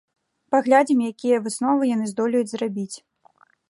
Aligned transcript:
Паглядзім, 0.55 1.03
якія 1.11 1.43
высновы 1.45 1.93
яны 1.95 2.05
здолеюць 2.15 2.47
зрабіць. 2.57 2.93